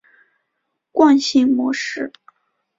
[0.91, 2.11] 惯性模式。